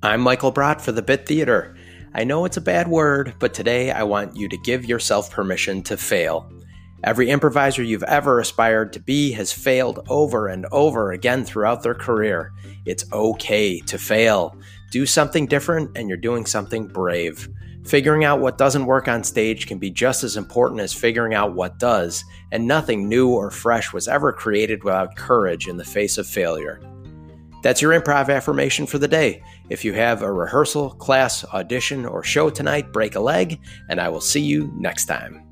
I'm 0.00 0.20
Michael 0.20 0.52
Brott 0.52 0.80
for 0.80 0.92
the 0.92 1.02
Bit 1.02 1.26
Theater. 1.26 1.76
I 2.14 2.22
know 2.22 2.44
it's 2.44 2.56
a 2.56 2.60
bad 2.60 2.86
word, 2.86 3.34
but 3.40 3.52
today 3.52 3.90
I 3.90 4.04
want 4.04 4.36
you 4.36 4.48
to 4.48 4.56
give 4.58 4.84
yourself 4.84 5.28
permission 5.28 5.82
to 5.82 5.96
fail. 5.96 6.48
Every 7.02 7.30
improviser 7.30 7.82
you've 7.82 8.04
ever 8.04 8.38
aspired 8.38 8.92
to 8.92 9.00
be 9.00 9.32
has 9.32 9.52
failed 9.52 10.06
over 10.08 10.46
and 10.46 10.66
over 10.66 11.10
again 11.10 11.44
throughout 11.44 11.82
their 11.82 11.96
career. 11.96 12.52
It's 12.86 13.12
okay 13.12 13.80
to 13.80 13.98
fail. 13.98 14.56
Do 14.92 15.04
something 15.04 15.46
different, 15.46 15.98
and 15.98 16.08
you're 16.08 16.16
doing 16.16 16.46
something 16.46 16.86
brave. 16.86 17.48
Figuring 17.84 18.22
out 18.22 18.38
what 18.38 18.56
doesn't 18.56 18.86
work 18.86 19.08
on 19.08 19.24
stage 19.24 19.66
can 19.66 19.80
be 19.80 19.90
just 19.90 20.22
as 20.22 20.36
important 20.36 20.80
as 20.80 20.94
figuring 20.94 21.34
out 21.34 21.56
what 21.56 21.80
does, 21.80 22.24
and 22.52 22.68
nothing 22.68 23.08
new 23.08 23.30
or 23.30 23.50
fresh 23.50 23.92
was 23.92 24.06
ever 24.06 24.32
created 24.32 24.84
without 24.84 25.16
courage 25.16 25.66
in 25.66 25.76
the 25.76 25.84
face 25.84 26.18
of 26.18 26.26
failure. 26.28 26.80
That's 27.62 27.82
your 27.82 27.98
improv 27.98 28.28
affirmation 28.28 28.86
for 28.86 28.98
the 28.98 29.08
day. 29.08 29.42
If 29.68 29.84
you 29.84 29.92
have 29.94 30.22
a 30.22 30.32
rehearsal, 30.32 30.90
class, 30.90 31.44
audition, 31.44 32.06
or 32.06 32.22
show 32.22 32.50
tonight, 32.50 32.92
break 32.92 33.14
a 33.14 33.20
leg, 33.20 33.60
and 33.88 34.00
I 34.00 34.08
will 34.08 34.20
see 34.20 34.40
you 34.40 34.72
next 34.76 35.06
time. 35.06 35.47